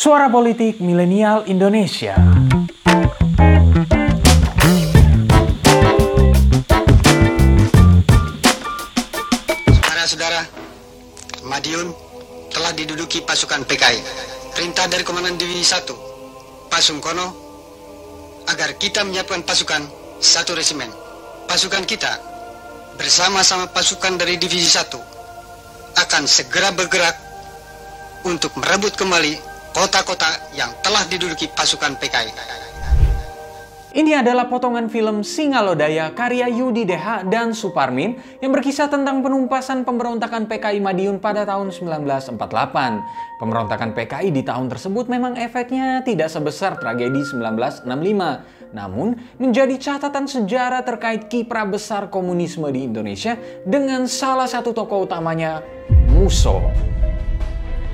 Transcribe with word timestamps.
Suara 0.00 0.32
Politik 0.32 0.80
Milenial 0.80 1.44
Indonesia. 1.44 2.16
Saudara-saudara, 9.68 10.40
Madiun 11.44 11.92
telah 12.48 12.72
diduduki 12.72 13.20
pasukan 13.28 13.60
PKI. 13.68 14.00
Perintah 14.56 14.88
dari 14.88 15.04
Komandan 15.04 15.36
Divisi 15.36 15.68
1, 15.68 16.72
Pasungkono, 16.72 17.26
agar 18.48 18.80
kita 18.80 19.04
menyiapkan 19.04 19.44
pasukan 19.44 19.84
satu 20.16 20.56
resimen. 20.56 20.88
Pasukan 21.44 21.84
kita 21.84 22.16
bersama-sama 22.96 23.68
pasukan 23.68 24.16
dari 24.16 24.40
Divisi 24.40 24.64
1 24.64 24.96
akan 26.00 26.24
segera 26.24 26.72
bergerak 26.72 27.20
untuk 28.24 28.56
merebut 28.56 28.96
kembali 28.96 29.49
kota-kota 29.70 30.50
yang 30.54 30.70
telah 30.82 31.06
diduduki 31.06 31.46
pasukan 31.50 31.94
PKI. 31.98 32.32
Ini 33.90 34.22
adalah 34.22 34.46
potongan 34.46 34.86
film 34.86 35.26
Singalodaya 35.26 36.14
karya 36.14 36.46
Yudi 36.46 36.86
Deha 36.86 37.26
dan 37.26 37.50
Suparmin 37.50 38.22
yang 38.38 38.54
berkisah 38.54 38.86
tentang 38.86 39.18
penumpasan 39.18 39.82
pemberontakan 39.82 40.46
PKI 40.46 40.78
Madiun 40.78 41.18
pada 41.18 41.42
tahun 41.42 41.74
1948. 41.74 42.38
Pemberontakan 43.42 43.90
PKI 43.90 44.30
di 44.30 44.46
tahun 44.46 44.70
tersebut 44.70 45.10
memang 45.10 45.34
efeknya 45.34 46.06
tidak 46.06 46.30
sebesar 46.30 46.78
tragedi 46.78 47.18
1965, 47.34 47.90
namun 48.70 49.18
menjadi 49.42 49.74
catatan 49.74 50.30
sejarah 50.30 50.86
terkait 50.86 51.26
kiprah 51.26 51.66
besar 51.66 52.14
komunisme 52.14 52.70
di 52.70 52.86
Indonesia 52.86 53.34
dengan 53.66 54.06
salah 54.06 54.46
satu 54.46 54.70
tokoh 54.70 55.02
utamanya 55.10 55.66
Muso. 56.14 56.62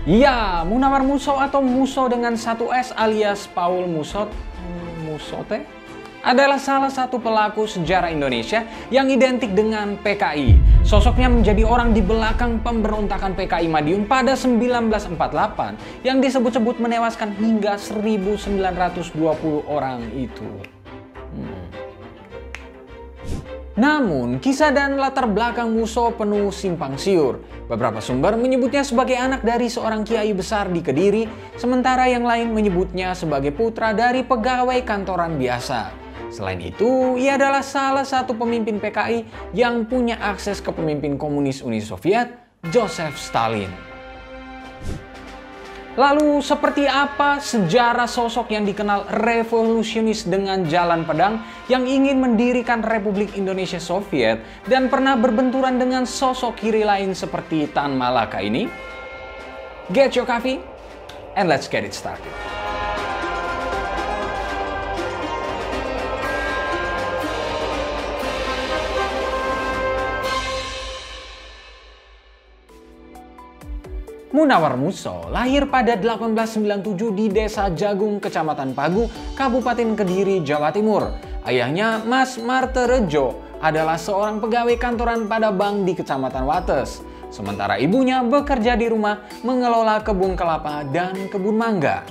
Ya, 0.06 0.62
Munawar 0.62 1.02
Muso 1.02 1.34
atau 1.34 1.58
Muso 1.58 2.06
dengan 2.06 2.38
satu 2.38 2.70
S 2.70 2.94
alias 2.94 3.50
Paul 3.50 3.90
Musot. 3.90 4.30
Musote? 5.02 5.66
adalah 6.26 6.58
salah 6.58 6.90
satu 6.90 7.22
pelaku 7.22 7.70
sejarah 7.70 8.10
Indonesia 8.10 8.66
yang 8.90 9.06
identik 9.06 9.54
dengan 9.54 9.94
PKI. 10.02 10.82
Sosoknya 10.82 11.30
menjadi 11.30 11.62
orang 11.62 11.94
di 11.94 12.02
belakang 12.02 12.58
pemberontakan 12.66 13.38
PKI 13.38 13.70
Madiun 13.70 14.10
pada 14.10 14.34
1948 14.34 16.02
yang 16.02 16.18
disebut-sebut 16.18 16.82
menewaskan 16.82 17.30
hingga 17.38 17.78
1920 17.78 19.14
orang 19.70 20.02
itu. 20.18 20.50
Hmm. 21.30 21.66
Namun, 23.78 24.42
kisah 24.42 24.74
dan 24.74 24.98
latar 24.98 25.30
belakang 25.30 25.70
Muso 25.70 26.10
penuh 26.10 26.50
simpang 26.50 26.98
siur. 26.98 27.38
Beberapa 27.66 27.98
sumber 27.98 28.38
menyebutnya 28.38 28.86
sebagai 28.86 29.18
anak 29.18 29.42
dari 29.42 29.66
seorang 29.66 30.06
kiai 30.06 30.30
besar 30.30 30.70
di 30.70 30.78
Kediri, 30.78 31.26
sementara 31.58 32.06
yang 32.06 32.22
lain 32.22 32.54
menyebutnya 32.54 33.10
sebagai 33.18 33.50
putra 33.50 33.90
dari 33.90 34.22
pegawai 34.22 34.78
kantoran 34.86 35.34
biasa. 35.34 35.90
Selain 36.30 36.62
itu, 36.62 37.18
ia 37.18 37.34
adalah 37.34 37.66
salah 37.66 38.06
satu 38.06 38.38
pemimpin 38.38 38.78
PKI 38.78 39.50
yang 39.50 39.82
punya 39.86 40.14
akses 40.22 40.62
ke 40.62 40.70
pemimpin 40.70 41.18
komunis 41.18 41.58
Uni 41.58 41.82
Soviet, 41.82 42.38
Joseph 42.70 43.18
Stalin. 43.18 43.95
Lalu 45.96 46.44
seperti 46.44 46.84
apa 46.84 47.40
sejarah 47.40 48.04
sosok 48.04 48.52
yang 48.52 48.68
dikenal 48.68 49.08
revolusionis 49.16 50.28
dengan 50.28 50.68
jalan 50.68 51.08
pedang 51.08 51.40
yang 51.72 51.88
ingin 51.88 52.20
mendirikan 52.20 52.84
Republik 52.84 53.32
Indonesia 53.32 53.80
Soviet 53.80 54.44
dan 54.68 54.92
pernah 54.92 55.16
berbenturan 55.16 55.80
dengan 55.80 56.04
sosok 56.04 56.60
kiri 56.60 56.84
lain 56.84 57.16
seperti 57.16 57.72
Tan 57.72 57.96
Malaka 57.96 58.44
ini? 58.44 58.68
Get 59.88 60.12
your 60.12 60.28
coffee 60.28 60.60
and 61.32 61.48
let's 61.48 61.64
get 61.64 61.80
it 61.80 61.96
started. 61.96 62.55
Munawar 74.36 74.76
Muso 74.76 75.32
lahir 75.32 75.64
pada 75.72 75.96
1897 75.96 77.08
di 77.16 77.32
Desa 77.32 77.72
Jagung, 77.72 78.20
Kecamatan 78.20 78.76
Pagu, 78.76 79.08
Kabupaten 79.32 79.96
Kediri, 79.96 80.44
Jawa 80.44 80.68
Timur. 80.76 81.08
Ayahnya, 81.48 82.04
Mas 82.04 82.36
Marterejo, 82.36 83.40
adalah 83.64 83.96
seorang 83.96 84.36
pegawai 84.36 84.76
kantoran 84.76 85.24
pada 85.24 85.48
bank 85.48 85.88
di 85.88 85.96
Kecamatan 85.96 86.44
Wates. 86.44 87.00
Sementara 87.32 87.80
ibunya 87.80 88.20
bekerja 88.20 88.76
di 88.76 88.92
rumah 88.92 89.24
mengelola 89.40 90.04
kebun 90.04 90.36
kelapa 90.36 90.84
dan 90.84 91.32
kebun 91.32 91.56
mangga. 91.56 92.04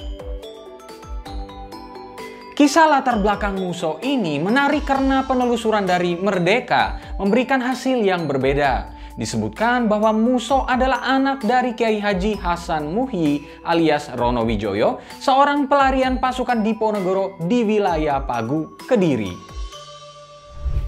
Kisah 2.58 2.90
latar 2.90 3.22
belakang 3.22 3.54
Muso 3.54 4.02
ini 4.02 4.42
menarik 4.42 4.82
karena 4.82 5.30
penelusuran 5.30 5.86
dari 5.86 6.18
Merdeka 6.18 6.98
memberikan 7.22 7.62
hasil 7.62 8.02
yang 8.02 8.26
berbeda 8.26 8.95
disebutkan 9.16 9.88
bahwa 9.88 10.12
Muso 10.12 10.68
adalah 10.68 11.04
anak 11.08 11.44
dari 11.44 11.76
Kiai 11.76 12.00
Haji 12.00 12.40
Hasan 12.40 12.92
Muhyi 12.92 13.44
alias 13.64 14.12
Rono 14.16 14.44
Wijoyo, 14.44 15.00
seorang 15.20 15.68
pelarian 15.72 16.20
pasukan 16.20 16.62
Diponegoro 16.64 17.40
di 17.48 17.64
wilayah 17.64 18.24
Pagu, 18.24 18.76
Kediri. 18.86 19.56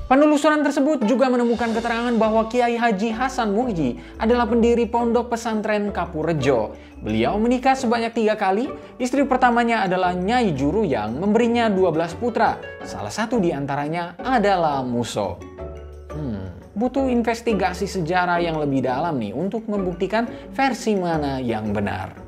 Penelusuran 0.07 0.63
tersebut 0.63 1.03
juga 1.03 1.27
menemukan 1.27 1.67
keterangan 1.75 2.15
bahwa 2.15 2.47
Kiai 2.47 2.79
Haji 2.79 3.11
Hasan 3.11 3.51
Muhyi 3.51 3.99
adalah 4.15 4.47
pendiri 4.47 4.87
pondok 4.87 5.35
pesantren 5.35 5.91
Kapurejo. 5.91 6.79
Beliau 7.03 7.35
menikah 7.35 7.75
sebanyak 7.75 8.15
tiga 8.15 8.39
kali, 8.39 8.71
istri 9.03 9.27
pertamanya 9.27 9.83
adalah 9.83 10.15
Nyai 10.15 10.55
Juru 10.55 10.87
yang 10.87 11.19
memberinya 11.19 11.67
12 11.67 12.23
putra. 12.23 12.55
Salah 12.87 13.11
satu 13.11 13.43
di 13.43 13.51
antaranya 13.51 14.15
adalah 14.23 14.79
Muso. 14.79 15.56
Butuh 16.77 17.09
investigasi 17.09 17.89
sejarah 17.89 18.37
yang 18.37 18.61
lebih 18.61 18.85
dalam 18.85 19.17
nih 19.17 19.33
untuk 19.33 19.65
membuktikan 19.65 20.29
versi 20.53 20.93
mana 20.93 21.41
yang 21.41 21.73
benar. 21.73 22.27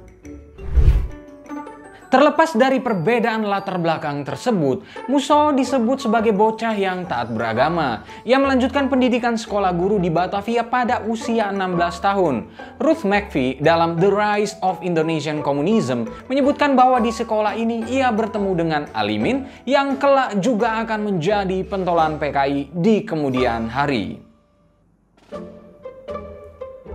Terlepas 2.10 2.58
dari 2.58 2.82
perbedaan 2.82 3.46
latar 3.46 3.78
belakang 3.78 4.26
tersebut, 4.26 4.82
Muso 5.06 5.54
disebut 5.54 6.10
sebagai 6.10 6.34
bocah 6.34 6.74
yang 6.74 7.06
taat 7.06 7.30
beragama. 7.30 8.02
Ia 8.26 8.42
melanjutkan 8.42 8.90
pendidikan 8.90 9.38
sekolah 9.38 9.70
guru 9.78 10.02
di 10.02 10.10
Batavia 10.10 10.66
pada 10.66 11.06
usia 11.06 11.54
16 11.54 11.78
tahun. 12.02 12.50
Ruth 12.82 13.06
McPhee 13.06 13.62
dalam 13.62 14.02
The 14.02 14.10
Rise 14.10 14.58
of 14.66 14.82
Indonesian 14.82 15.46
Communism 15.46 16.10
menyebutkan 16.26 16.74
bahwa 16.74 16.98
di 16.98 17.14
sekolah 17.14 17.54
ini 17.54 17.86
ia 17.94 18.10
bertemu 18.10 18.52
dengan 18.58 18.82
Alimin 18.98 19.46
yang 19.70 20.02
kelak 20.02 20.42
juga 20.42 20.82
akan 20.82 21.14
menjadi 21.14 21.62
pentolan 21.62 22.18
PKI 22.18 22.74
di 22.74 23.06
kemudian 23.06 23.70
hari. 23.70 24.29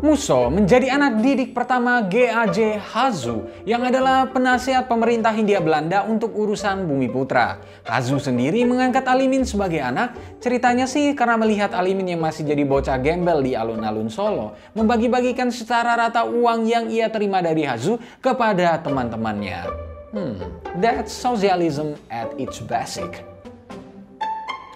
Muso 0.05 0.53
menjadi 0.53 1.01
anak 1.01 1.25
didik 1.25 1.57
pertama 1.57 2.05
GAJ 2.05 2.77
Hazu 2.77 3.49
yang 3.65 3.89
adalah 3.89 4.29
penasihat 4.29 4.85
pemerintah 4.85 5.33
Hindia 5.33 5.65
Belanda 5.65 6.05
untuk 6.05 6.37
urusan 6.37 6.85
Bumi 6.85 7.09
Putra. 7.09 7.57
Hazu 7.89 8.21
sendiri 8.21 8.69
mengangkat 8.69 9.09
Alimin 9.09 9.49
sebagai 9.49 9.81
anak. 9.81 10.13
Ceritanya 10.45 10.85
sih 10.85 11.17
karena 11.17 11.41
melihat 11.41 11.73
Alimin 11.73 12.13
yang 12.13 12.21
masih 12.21 12.45
jadi 12.45 12.69
bocah 12.69 13.01
gembel 13.01 13.41
di 13.41 13.57
alun-alun 13.57 14.13
Solo, 14.13 14.53
membagi-bagikan 14.77 15.49
secara 15.49 15.97
rata 15.97 16.29
uang 16.29 16.69
yang 16.69 16.85
ia 16.93 17.09
terima 17.09 17.41
dari 17.41 17.65
Hazu 17.65 17.97
kepada 18.21 18.77
teman-temannya. 18.85 19.73
Hmm, 20.13 20.37
that's 20.85 21.17
socialism 21.17 21.97
at 22.13 22.29
its 22.37 22.61
basic. 22.61 23.34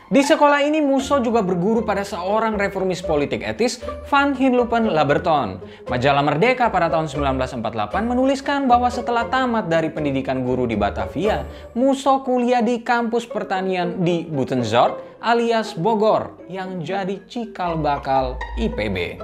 Di 0.09 0.25
sekolah 0.25 0.65
ini 0.65 0.81
Muso 0.81 1.21
juga 1.21 1.45
berguru 1.45 1.85
pada 1.85 2.01
seorang 2.01 2.57
reformis 2.57 3.05
politik 3.05 3.45
etis, 3.45 3.77
Van 4.09 4.33
Hinlupen 4.33 4.89
Laberton. 4.89 5.61
Majalah 5.85 6.25
Merdeka 6.25 6.73
pada 6.73 6.89
tahun 6.89 7.13
1948 7.13 8.09
menuliskan 8.09 8.65
bahwa 8.65 8.89
setelah 8.89 9.29
tamat 9.29 9.69
dari 9.69 9.93
pendidikan 9.93 10.41
guru 10.49 10.65
di 10.65 10.81
Batavia, 10.81 11.45
Muso 11.77 12.25
kuliah 12.25 12.65
di 12.65 12.81
kampus 12.81 13.29
pertanian 13.29 14.01
di 14.01 14.25
Butenzort 14.25 15.21
alias 15.21 15.77
Bogor 15.77 16.41
yang 16.49 16.81
jadi 16.81 17.21
cikal 17.29 17.77
bakal 17.77 18.41
IPB. 18.57 19.21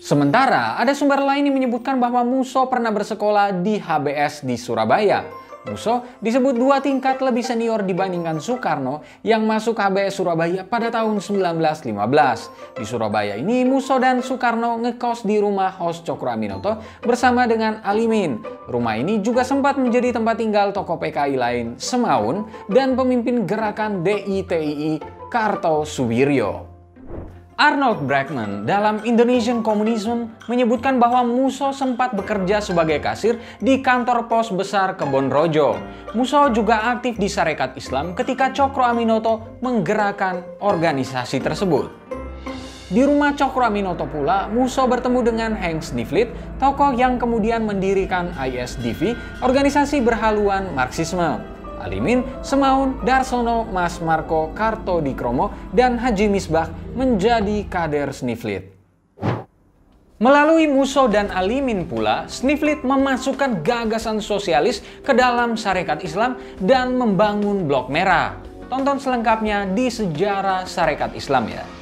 Sementara 0.00 0.80
ada 0.80 0.96
sumber 0.96 1.20
lain 1.20 1.52
yang 1.52 1.56
menyebutkan 1.60 2.00
bahwa 2.00 2.24
Muso 2.24 2.64
pernah 2.72 2.88
bersekolah 2.88 3.60
di 3.60 3.76
HBS 3.76 4.40
di 4.40 4.56
Surabaya 4.56 5.43
Muso 5.64 6.04
disebut 6.20 6.52
dua 6.52 6.84
tingkat 6.84 7.24
lebih 7.24 7.40
senior 7.40 7.80
dibandingkan 7.80 8.36
Soekarno 8.36 9.00
yang 9.24 9.48
masuk 9.48 9.80
HBS 9.80 10.20
Surabaya 10.20 10.60
pada 10.68 10.92
tahun 10.92 11.24
1915. 11.24 12.76
Di 12.76 12.84
Surabaya 12.84 13.34
ini 13.40 13.64
Muso 13.64 13.96
dan 13.96 14.20
Soekarno 14.20 14.76
ngekos 14.84 15.24
di 15.24 15.40
rumah 15.40 15.72
Hos 15.80 16.04
Cokro 16.04 16.28
Aminoto 16.28 16.76
bersama 17.00 17.48
dengan 17.48 17.80
Alimin. 17.80 18.44
Rumah 18.68 19.00
ini 19.00 19.24
juga 19.24 19.40
sempat 19.40 19.80
menjadi 19.80 20.12
tempat 20.12 20.36
tinggal 20.36 20.76
tokoh 20.76 21.00
PKI 21.00 21.40
lain 21.40 21.66
Semaun 21.80 22.44
dan 22.68 22.92
pemimpin 22.92 23.48
gerakan 23.48 24.04
DITII 24.04 25.00
Karto 25.32 25.88
Suwiryo. 25.88 26.73
Arnold 27.54 28.10
Brackman 28.10 28.66
dalam 28.66 28.98
Indonesian 29.06 29.62
Communism 29.62 30.26
menyebutkan 30.50 30.98
bahwa 30.98 31.22
Muso 31.22 31.70
sempat 31.70 32.10
bekerja 32.10 32.58
sebagai 32.58 32.98
kasir 32.98 33.38
di 33.62 33.78
kantor 33.78 34.26
pos 34.26 34.50
besar 34.50 34.98
Kebon 34.98 35.30
Rojo. 35.30 35.78
Muso 36.18 36.50
juga 36.50 36.90
aktif 36.90 37.14
di 37.14 37.30
Sarekat 37.30 37.78
Islam 37.78 38.18
ketika 38.18 38.50
Cokro 38.50 38.82
Aminoto 38.82 39.54
menggerakkan 39.62 40.42
organisasi 40.58 41.38
tersebut. 41.38 41.94
Di 42.90 43.06
rumah 43.06 43.38
Cokro 43.38 43.70
Aminoto 43.70 44.10
pula, 44.10 44.50
Muso 44.50 44.82
bertemu 44.90 45.22
dengan 45.22 45.54
Hank 45.54 45.86
Sniflit, 45.86 46.34
tokoh 46.58 46.90
yang 46.90 47.22
kemudian 47.22 47.62
mendirikan 47.62 48.34
ISDV, 48.34 49.14
organisasi 49.46 50.02
berhaluan 50.02 50.74
Marxisme. 50.74 51.53
Alimin, 51.84 52.24
Semaun, 52.40 53.04
Darsono, 53.04 53.68
Mas 53.68 54.00
Marco, 54.00 54.50
Karto 54.56 55.04
Dikromo, 55.04 55.52
dan 55.76 56.00
Haji 56.00 56.32
Misbah 56.32 56.72
menjadi 56.96 57.68
kader 57.68 58.10
Sniflit. 58.16 58.72
Melalui 60.16 60.64
Muso 60.64 61.04
dan 61.10 61.28
Alimin 61.28 61.84
pula, 61.84 62.24
Sniflit 62.30 62.80
memasukkan 62.80 63.60
gagasan 63.60 64.24
sosialis 64.24 64.80
ke 65.04 65.12
dalam 65.12 65.52
syarikat 65.58 66.00
Islam 66.00 66.40
dan 66.62 66.96
membangun 66.96 67.68
Blok 67.68 67.92
Merah. 67.92 68.38
Tonton 68.72 68.96
selengkapnya 68.96 69.68
di 69.76 69.92
Sejarah 69.92 70.64
Syarikat 70.64 71.12
Islam 71.12 71.52
ya. 71.52 71.73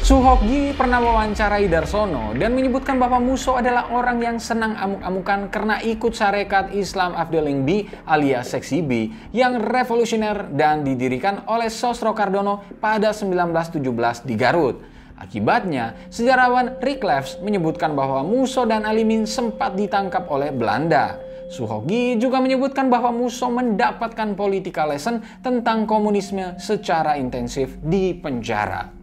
Suhokji 0.00 0.72
pernah 0.80 0.96
mewawancarai 0.96 1.68
Darsono 1.68 2.32
dan 2.32 2.56
menyebutkan 2.56 2.96
bahwa 2.96 3.20
Muso 3.20 3.60
adalah 3.60 3.92
orang 3.92 4.24
yang 4.24 4.36
senang 4.40 4.72
amuk-amukan 4.72 5.52
karena 5.52 5.76
ikut 5.84 6.16
syarikat 6.16 6.72
Islam 6.72 7.12
Afdeling 7.12 7.68
B 7.68 7.84
alias 8.08 8.48
Seksi 8.48 8.80
B 8.80 9.12
yang 9.36 9.60
revolusioner 9.60 10.56
dan 10.56 10.88
didirikan 10.88 11.44
oleh 11.44 11.68
Sosro 11.68 12.16
Cardono 12.16 12.64
pada 12.80 13.12
1917 13.12 14.24
di 14.24 14.34
Garut. 14.40 14.80
Akibatnya, 15.20 15.92
sejarawan 16.08 16.80
Rick 16.80 17.04
Lefs 17.04 17.36
menyebutkan 17.44 17.92
bahwa 17.92 18.24
Muso 18.24 18.64
dan 18.64 18.88
Alimin 18.88 19.28
sempat 19.28 19.76
ditangkap 19.76 20.24
oleh 20.32 20.48
Belanda. 20.48 21.20
Suhogi 21.52 22.16
juga 22.16 22.40
menyebutkan 22.40 22.88
bahwa 22.88 23.12
Muso 23.12 23.52
mendapatkan 23.52 24.32
political 24.32 24.96
lesson 24.96 25.20
tentang 25.44 25.84
komunisme 25.84 26.56
secara 26.56 27.20
intensif 27.20 27.76
di 27.84 28.16
penjara. 28.16 28.99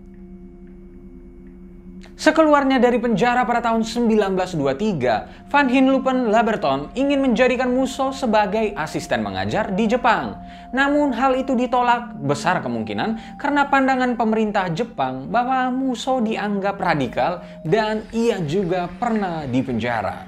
Sekeluarnya 2.17 2.81
dari 2.81 2.97
penjara 2.97 3.45
pada 3.45 3.61
tahun 3.61 3.85
1923, 3.85 5.53
Van 5.53 5.67
Hinlupen 5.69 6.33
Laberton 6.33 6.89
ingin 6.97 7.21
menjadikan 7.21 7.69
Musso 7.69 8.09
sebagai 8.09 8.73
asisten 8.73 9.21
mengajar 9.21 9.69
di 9.77 9.85
Jepang. 9.85 10.33
Namun 10.73 11.13
hal 11.13 11.37
itu 11.37 11.53
ditolak 11.53 12.17
besar 12.17 12.65
kemungkinan 12.65 13.37
karena 13.37 13.69
pandangan 13.69 14.17
pemerintah 14.17 14.65
Jepang 14.73 15.29
bahwa 15.29 15.69
Musso 15.69 16.17
dianggap 16.17 16.81
radikal 16.81 17.45
dan 17.61 18.01
ia 18.09 18.41
juga 18.41 18.89
pernah 18.97 19.45
dipenjara. 19.45 20.25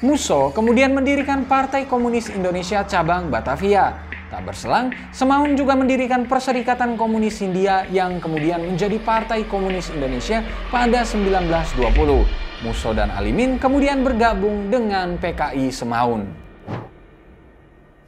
Musso 0.00 0.56
kemudian 0.56 0.96
mendirikan 0.96 1.44
Partai 1.44 1.84
Komunis 1.84 2.32
Indonesia 2.32 2.80
cabang 2.88 3.28
Batavia 3.28 4.13
Tak 4.34 4.42
berselang, 4.50 4.90
Semaun 5.14 5.54
juga 5.54 5.78
mendirikan 5.78 6.26
Perserikatan 6.26 6.98
Komunis 6.98 7.38
Hindia 7.38 7.86
yang 7.86 8.18
kemudian 8.18 8.66
menjadi 8.66 8.98
Partai 8.98 9.46
Komunis 9.46 9.94
Indonesia 9.94 10.42
pada 10.74 11.06
1920. 11.06 12.66
Muso 12.66 12.90
dan 12.90 13.14
Alimin 13.14 13.62
kemudian 13.62 14.02
bergabung 14.02 14.74
dengan 14.74 15.14
PKI 15.22 15.70
Semaun. 15.70 16.26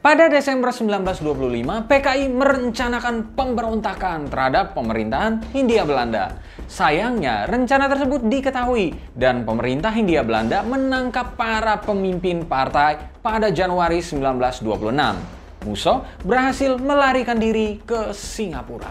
Pada 0.03 0.27
Desember 0.27 0.75
1925, 0.75 1.87
PKI 1.87 2.27
merencanakan 2.27 3.31
pemberontakan 3.31 4.27
terhadap 4.27 4.75
pemerintahan 4.75 5.39
Hindia 5.55 5.87
Belanda. 5.87 6.43
Sayangnya, 6.67 7.47
rencana 7.47 7.87
tersebut 7.87 8.27
diketahui 8.27 8.91
dan 9.15 9.47
pemerintah 9.47 9.95
Hindia 9.95 10.27
Belanda 10.27 10.59
menangkap 10.67 11.39
para 11.39 11.79
pemimpin 11.79 12.43
partai 12.43 13.15
pada 13.23 13.47
Januari 13.47 14.03
1926. 14.03 15.36
Muso 15.67 16.07
berhasil 16.23 16.79
melarikan 16.79 17.35
diri 17.35 17.83
ke 17.83 18.15
Singapura. 18.15 18.89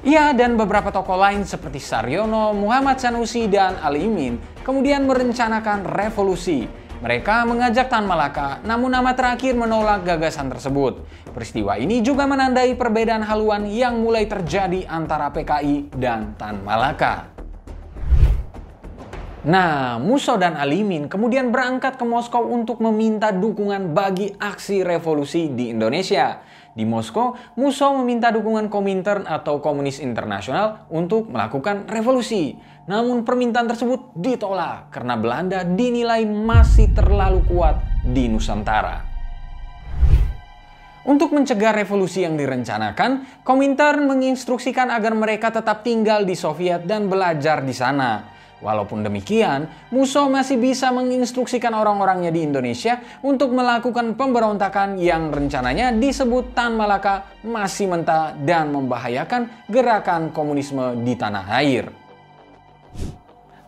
Ia 0.00 0.32
dan 0.32 0.56
beberapa 0.56 0.88
tokoh 0.88 1.20
lain 1.20 1.44
seperti 1.44 1.76
Saryono, 1.76 2.56
Muhammad 2.56 2.96
Sanusi, 2.96 3.44
dan 3.52 3.76
Ali 3.84 4.08
Imin 4.08 4.40
kemudian 4.64 5.04
merencanakan 5.04 5.84
revolusi. 5.84 6.64
Mereka 7.00 7.48
mengajak 7.48 7.88
Tan 7.88 8.04
Malaka, 8.04 8.60
namun 8.60 8.92
nama 8.92 9.16
terakhir 9.16 9.56
menolak 9.56 10.04
gagasan 10.04 10.52
tersebut. 10.52 11.00
Peristiwa 11.32 11.80
ini 11.80 12.04
juga 12.04 12.28
menandai 12.28 12.76
perbedaan 12.76 13.24
haluan 13.24 13.64
yang 13.64 13.96
mulai 14.00 14.28
terjadi 14.28 14.84
antara 14.84 15.32
PKI 15.32 15.96
dan 15.96 16.36
Tan 16.36 16.60
Malaka. 16.60 17.39
Nah, 19.40 19.96
Muso 19.96 20.36
dan 20.36 20.52
Alimin 20.52 21.08
kemudian 21.08 21.48
berangkat 21.48 21.96
ke 21.96 22.04
Moskow 22.04 22.44
untuk 22.44 22.76
meminta 22.84 23.32
dukungan 23.32 23.96
bagi 23.96 24.36
aksi 24.36 24.84
revolusi 24.84 25.48
di 25.48 25.72
Indonesia. 25.72 26.44
Di 26.76 26.84
Moskow, 26.84 27.32
Muso 27.56 27.88
meminta 27.96 28.28
dukungan 28.28 28.68
Komintern 28.68 29.24
atau 29.24 29.64
Komunis 29.64 29.96
Internasional 30.04 30.84
untuk 30.92 31.32
melakukan 31.32 31.88
revolusi. 31.88 32.52
Namun 32.84 33.24
permintaan 33.24 33.64
tersebut 33.64 34.12
ditolak 34.12 34.92
karena 34.92 35.16
Belanda 35.16 35.64
dinilai 35.64 36.28
masih 36.28 36.92
terlalu 36.92 37.40
kuat 37.48 37.80
di 38.04 38.28
Nusantara. 38.28 39.08
Untuk 41.08 41.32
mencegah 41.32 41.72
revolusi 41.72 42.28
yang 42.28 42.36
direncanakan, 42.36 43.40
Komintern 43.40 44.04
menginstruksikan 44.04 44.92
agar 44.92 45.16
mereka 45.16 45.48
tetap 45.48 45.80
tinggal 45.80 46.28
di 46.28 46.36
Soviet 46.36 46.84
dan 46.84 47.08
belajar 47.08 47.64
di 47.64 47.72
sana. 47.72 48.39
Walaupun 48.60 49.00
demikian, 49.00 49.72
Musso 49.88 50.28
masih 50.28 50.60
bisa 50.60 50.92
menginstruksikan 50.92 51.72
orang-orangnya 51.72 52.28
di 52.28 52.44
Indonesia 52.44 53.00
untuk 53.24 53.56
melakukan 53.56 54.12
pemberontakan 54.20 55.00
yang 55.00 55.32
rencananya 55.32 55.96
disebut 55.96 56.52
Tan 56.52 56.76
Malaka 56.76 57.40
masih 57.40 57.88
mentah 57.88 58.36
dan 58.36 58.68
membahayakan 58.68 59.64
gerakan 59.64 60.28
komunisme 60.28 60.92
di 61.00 61.16
tanah 61.16 61.44
air. 61.56 61.88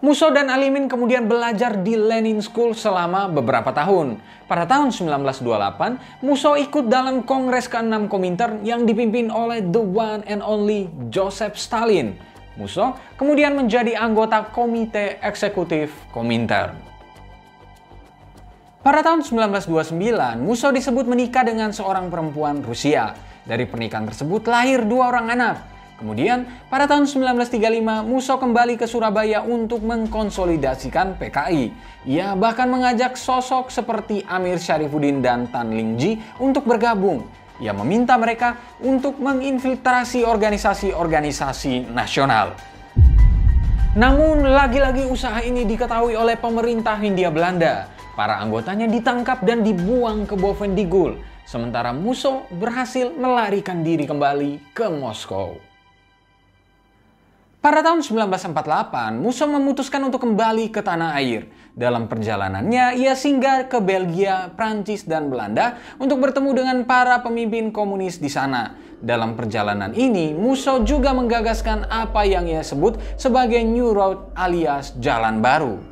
Musso 0.02 0.28
dan 0.34 0.50
Alimin 0.50 0.90
kemudian 0.90 1.30
belajar 1.30 1.78
di 1.78 1.94
Lenin 1.94 2.42
School 2.42 2.74
selama 2.74 3.30
beberapa 3.30 3.70
tahun. 3.70 4.18
Pada 4.50 4.66
tahun 4.66 4.90
1928, 4.90 6.26
Musso 6.26 6.58
ikut 6.58 6.90
dalam 6.90 7.22
Kongres 7.22 7.70
ke-6 7.70 8.10
Komintern 8.10 8.66
yang 8.66 8.82
dipimpin 8.82 9.30
oleh 9.30 9.62
the 9.62 9.78
one 9.80 10.20
and 10.26 10.42
only 10.42 10.90
Joseph 11.08 11.54
Stalin 11.54 12.18
Musso 12.56 12.96
kemudian 13.16 13.56
menjadi 13.56 13.96
anggota 13.96 14.52
Komite 14.52 15.16
Eksekutif 15.24 15.92
Komintern. 16.12 16.76
Pada 18.82 18.98
tahun 18.98 19.22
1929, 19.22 19.94
Musso 20.42 20.74
disebut 20.74 21.06
menikah 21.06 21.46
dengan 21.46 21.70
seorang 21.70 22.10
perempuan 22.10 22.66
Rusia. 22.66 23.14
Dari 23.46 23.62
pernikahan 23.62 24.10
tersebut 24.10 24.42
lahir 24.50 24.82
dua 24.82 25.14
orang 25.14 25.26
anak. 25.30 25.56
Kemudian, 26.02 26.50
pada 26.66 26.90
tahun 26.90 27.06
1935, 27.06 28.02
Musso 28.02 28.34
kembali 28.34 28.74
ke 28.74 28.90
Surabaya 28.90 29.46
untuk 29.46 29.86
mengkonsolidasikan 29.86 31.14
PKI. 31.14 31.70
Ia 32.10 32.34
bahkan 32.34 32.66
mengajak 32.66 33.14
sosok 33.14 33.70
seperti 33.70 34.26
Amir 34.26 34.58
Syarifuddin 34.58 35.22
dan 35.22 35.46
Tan 35.46 35.70
Lingji 35.70 36.18
untuk 36.42 36.66
bergabung 36.66 37.22
ia 37.62 37.70
meminta 37.70 38.18
mereka 38.18 38.58
untuk 38.82 39.22
menginfiltrasi 39.22 40.26
organisasi-organisasi 40.26 41.94
nasional. 41.94 42.58
Namun, 43.94 44.42
lagi-lagi 44.42 45.06
usaha 45.06 45.38
ini 45.46 45.62
diketahui 45.62 46.18
oleh 46.18 46.34
pemerintah 46.34 46.98
Hindia 46.98 47.30
Belanda. 47.30 47.86
Para 48.18 48.42
anggotanya 48.42 48.90
ditangkap 48.90 49.40
dan 49.46 49.62
dibuang 49.62 50.26
ke 50.26 50.34
Bovendigul, 50.34 51.22
sementara 51.48 51.94
Musso 51.94 52.44
berhasil 52.52 53.14
melarikan 53.14 53.80
diri 53.80 54.04
kembali 54.04 54.74
ke 54.74 54.90
Moskow. 54.90 55.71
Pada 57.62 57.78
tahun 57.78 58.02
1948, 58.02 59.22
Musso 59.22 59.46
memutuskan 59.46 60.02
untuk 60.02 60.26
kembali 60.26 60.74
ke 60.74 60.82
tanah 60.82 61.14
air. 61.14 61.46
Dalam 61.78 62.10
perjalanannya, 62.10 62.98
ia 62.98 63.14
singgah 63.14 63.70
ke 63.70 63.78
Belgia, 63.78 64.50
Prancis, 64.58 65.06
dan 65.06 65.30
Belanda 65.30 65.78
untuk 66.02 66.18
bertemu 66.18 66.58
dengan 66.58 66.82
para 66.82 67.22
pemimpin 67.22 67.70
komunis 67.70 68.18
di 68.18 68.26
sana. 68.26 68.74
Dalam 68.98 69.38
perjalanan 69.38 69.94
ini, 69.94 70.34
Musso 70.34 70.82
juga 70.82 71.14
menggagaskan 71.14 71.86
apa 71.86 72.26
yang 72.26 72.50
ia 72.50 72.66
sebut 72.66 72.98
sebagai 73.14 73.62
New 73.62 73.94
Road 73.94 74.34
alias 74.34 74.98
Jalan 74.98 75.38
Baru. 75.38 75.91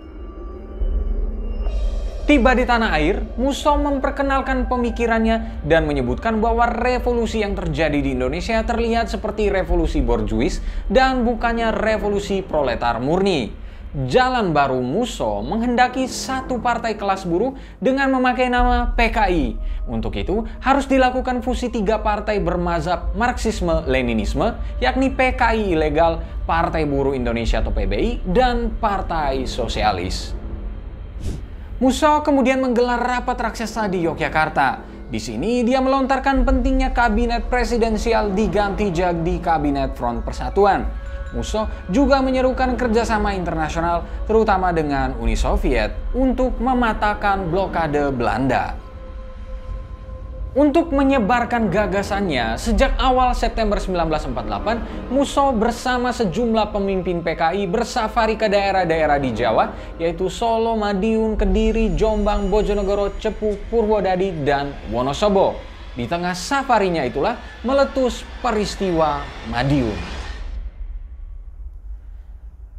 Tiba 2.31 2.55
di 2.55 2.63
tanah 2.63 2.95
air, 2.95 3.27
Musso 3.43 3.75
memperkenalkan 3.75 4.71
pemikirannya 4.71 5.67
dan 5.67 5.83
menyebutkan 5.83 6.39
bahwa 6.39 6.63
revolusi 6.71 7.43
yang 7.43 7.59
terjadi 7.59 7.99
di 7.99 8.15
Indonesia 8.15 8.63
terlihat 8.63 9.11
seperti 9.11 9.51
revolusi 9.51 9.99
borjuis 9.99 10.63
dan 10.87 11.27
bukannya 11.27 11.75
revolusi 11.75 12.39
proletar 12.47 13.03
murni. 13.03 13.51
Jalan 14.07 14.55
Baru 14.55 14.79
Muso 14.79 15.43
menghendaki 15.43 16.07
satu 16.07 16.63
partai 16.63 16.95
kelas 16.95 17.27
buruh 17.27 17.59
dengan 17.83 18.15
memakai 18.15 18.47
nama 18.47 18.95
PKI. 18.95 19.59
Untuk 19.91 20.15
itu, 20.15 20.47
harus 20.63 20.87
dilakukan 20.87 21.43
fusi 21.43 21.67
tiga 21.67 21.99
partai 21.99 22.39
bermazhab 22.39 23.11
Marxisme-Leninisme, 23.19 24.55
yakni 24.79 25.11
PKI 25.11 25.75
Ilegal, 25.75 26.23
Partai 26.47 26.87
Buruh 26.87 27.11
Indonesia 27.11 27.59
atau 27.59 27.75
PBI, 27.75 28.23
dan 28.23 28.71
Partai 28.79 29.51
Sosialis. 29.51 30.40
Muso 31.81 32.21
kemudian 32.21 32.61
menggelar 32.61 33.01
rapat 33.01 33.41
raksasa 33.41 33.89
di 33.89 34.05
Yogyakarta. 34.05 34.85
Di 35.09 35.17
sini 35.17 35.65
dia 35.65 35.81
melontarkan 35.81 36.45
pentingnya 36.45 36.93
kabinet 36.93 37.49
presidensial 37.49 38.37
diganti 38.37 38.93
jadi 38.93 39.41
kabinet 39.41 39.97
Front 39.97 40.21
Persatuan. 40.21 40.85
Musso 41.33 41.65
juga 41.89 42.21
menyerukan 42.21 42.77
kerjasama 42.77 43.33
internasional 43.33 44.05
terutama 44.29 44.77
dengan 44.77 45.17
Uni 45.25 45.33
Soviet 45.33 46.13
untuk 46.13 46.61
mematahkan 46.61 47.49
blokade 47.49 48.13
Belanda. 48.13 48.90
Untuk 50.51 50.91
menyebarkan 50.91 51.71
gagasannya, 51.71 52.59
sejak 52.59 52.99
awal 52.99 53.39
September 53.39 53.79
1948, 53.79 55.07
Musso 55.07 55.55
bersama 55.55 56.11
sejumlah 56.11 56.75
pemimpin 56.75 57.23
PKI 57.23 57.71
bersafari 57.71 58.35
ke 58.35 58.51
daerah-daerah 58.51 59.23
di 59.23 59.31
Jawa, 59.31 59.71
yaitu 60.03 60.27
Solo, 60.27 60.75
Madiun, 60.75 61.39
Kediri, 61.39 61.95
Jombang, 61.95 62.51
Bojonegoro, 62.51 63.15
Cepu, 63.23 63.63
Purwodadi, 63.71 64.43
dan 64.43 64.75
Wonosobo. 64.91 65.55
Di 65.95 66.11
tengah 66.11 66.35
safarinya 66.35 67.07
itulah 67.07 67.39
meletus 67.63 68.27
peristiwa 68.43 69.23
Madiun. 69.55 70.20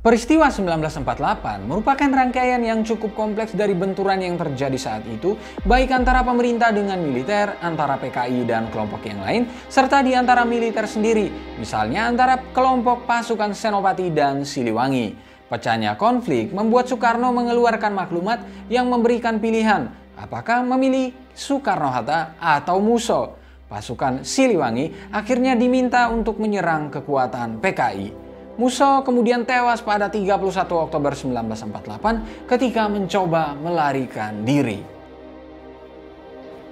Peristiwa 0.01 0.49
1948 0.49 1.69
merupakan 1.69 2.09
rangkaian 2.09 2.57
yang 2.57 2.81
cukup 2.81 3.13
kompleks 3.13 3.53
dari 3.53 3.77
benturan 3.77 4.17
yang 4.17 4.33
terjadi 4.33 4.73
saat 4.73 5.05
itu, 5.05 5.37
baik 5.61 5.93
antara 5.93 6.25
pemerintah 6.25 6.73
dengan 6.73 6.97
militer, 6.97 7.61
antara 7.61 8.01
PKI 8.01 8.49
dan 8.49 8.65
kelompok 8.73 9.05
yang 9.05 9.21
lain, 9.21 9.45
serta 9.69 10.01
di 10.01 10.17
antara 10.17 10.41
militer 10.41 10.89
sendiri, 10.89 11.29
misalnya 11.61 12.09
antara 12.09 12.41
kelompok 12.49 13.05
pasukan 13.05 13.53
Senopati 13.53 14.09
dan 14.09 14.41
Siliwangi. 14.41 15.13
Pecahnya 15.45 15.93
konflik 15.93 16.49
membuat 16.49 16.89
Soekarno 16.89 17.29
mengeluarkan 17.29 17.93
maklumat 17.93 18.41
yang 18.73 18.89
memberikan 18.89 19.37
pilihan, 19.37 19.85
apakah 20.17 20.65
memilih 20.65 21.13
Soekarno-Hatta 21.37 22.41
atau 22.41 22.81
Muso. 22.81 23.37
Pasukan 23.69 24.25
Siliwangi 24.25 25.13
akhirnya 25.13 25.53
diminta 25.53 26.09
untuk 26.09 26.41
menyerang 26.41 26.89
kekuatan 26.89 27.61
PKI. 27.61 28.30
Musso 28.59 29.03
kemudian 29.07 29.47
tewas 29.47 29.79
pada 29.79 30.11
31 30.11 30.67
Oktober 30.67 31.11
1948 31.15 32.49
ketika 32.49 32.83
mencoba 32.91 33.55
melarikan 33.55 34.43
diri. 34.43 34.83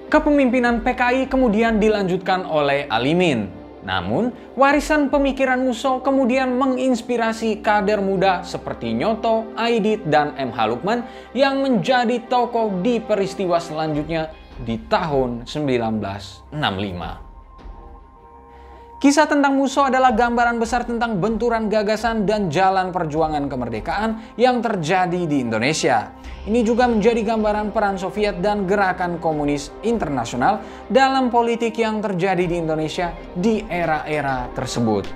Kepemimpinan 0.10 0.82
PKI 0.82 1.30
kemudian 1.30 1.78
dilanjutkan 1.78 2.42
oleh 2.44 2.90
Alimin. 2.90 3.46
Namun, 3.80 4.36
warisan 4.60 5.08
pemikiran 5.08 5.62
Musso 5.64 6.04
kemudian 6.04 6.52
menginspirasi 6.60 7.64
kader 7.64 8.04
muda 8.04 8.44
seperti 8.44 8.92
Nyoto, 8.92 9.56
Aidit, 9.56 10.04
dan 10.10 10.36
M. 10.36 10.52
Halukman 10.52 11.08
yang 11.32 11.64
menjadi 11.64 12.20
tokoh 12.28 12.84
di 12.84 13.00
peristiwa 13.00 13.56
selanjutnya 13.62 14.36
di 14.60 14.76
tahun 14.92 15.48
1965. 15.48 17.29
Kisah 19.00 19.32
tentang 19.32 19.56
Muso 19.56 19.80
adalah 19.88 20.12
gambaran 20.12 20.60
besar 20.60 20.84
tentang 20.84 21.24
benturan 21.24 21.72
gagasan 21.72 22.28
dan 22.28 22.52
jalan 22.52 22.92
perjuangan 22.92 23.48
kemerdekaan 23.48 24.36
yang 24.36 24.60
terjadi 24.60 25.24
di 25.24 25.40
Indonesia. 25.40 26.12
Ini 26.44 26.68
juga 26.68 26.84
menjadi 26.92 27.24
gambaran 27.24 27.72
peran 27.72 27.96
Soviet 27.96 28.44
dan 28.44 28.68
gerakan 28.68 29.16
komunis 29.24 29.72
internasional 29.88 30.60
dalam 30.92 31.32
politik 31.32 31.80
yang 31.80 32.04
terjadi 32.04 32.44
di 32.44 32.60
Indonesia 32.60 33.16
di 33.40 33.64
era-era 33.72 34.52
tersebut. 34.52 35.08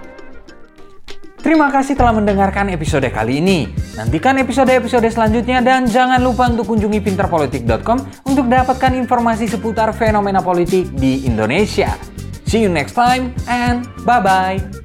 Terima 1.44 1.68
kasih 1.68 2.00
telah 2.00 2.16
mendengarkan 2.16 2.72
episode 2.72 3.12
kali 3.12 3.44
ini. 3.44 3.68
Nantikan 4.00 4.40
episode-episode 4.40 5.12
selanjutnya 5.12 5.60
dan 5.60 5.92
jangan 5.92 6.24
lupa 6.24 6.48
untuk 6.48 6.72
kunjungi 6.72 7.04
pinterpolitik.com 7.04 8.00
untuk 8.32 8.48
dapatkan 8.48 8.96
informasi 8.96 9.52
seputar 9.52 9.92
fenomena 9.92 10.40
politik 10.40 10.88
di 10.96 11.28
Indonesia. 11.28 12.13
See 12.54 12.62
you 12.62 12.70
next 12.70 12.94
time 12.94 13.34
and 13.48 13.84
bye 14.06 14.22
bye. 14.22 14.83